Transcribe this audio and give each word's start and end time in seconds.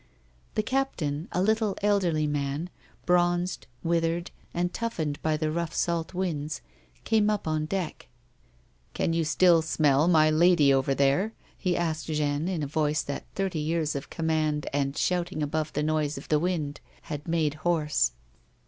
The 0.55 0.63
captain, 0.63 1.27
a 1.31 1.43
little 1.43 1.77
elderly 1.83 2.25
man, 2.25 2.71
bronzed, 3.05 3.67
withered, 3.83 4.31
and 4.51 4.73
toughened 4.73 5.21
by 5.21 5.37
the 5.37 5.51
rough 5.51 5.75
salt 5.75 6.15
winds, 6.15 6.61
came 7.03 7.29
up 7.29 7.47
on 7.47 7.65
deck." 7.67 8.07
Can 8.95 9.13
you 9.13 9.23
smell 9.23 10.07
my 10.07 10.31
lady 10.31 10.73
over 10.73 10.95
there 10.95 11.21
1" 11.21 11.31
he 11.59 11.77
asked 11.77 12.07
Jeanne, 12.07 12.47
in 12.47 12.63
a 12.63 12.65
voice 12.65 13.03
that 13.03 13.27
thirty 13.35 13.63
yeai's 13.63 13.95
of 13.95 14.09
command, 14.09 14.65
and 14.73 14.97
shouting 14.97 15.43
above 15.43 15.71
the 15.73 15.83
noise 15.83 16.17
of 16.17 16.29
the 16.29 16.39
wind, 16.39 16.81
had 17.03 17.27
made 17.27 17.53
hoarse. 17.61 18.13